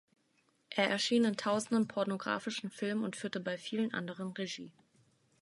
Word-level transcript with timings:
Er 0.71 0.87
erschien 0.89 1.25
in 1.25 1.37
Tausenden 1.37 1.87
pornographischen 1.87 2.71
Filmen 2.71 3.03
und 3.03 3.15
führte 3.15 3.39
bei 3.39 3.55
vielen 3.55 3.93
anderen 3.93 4.31
Regie. 4.31 4.71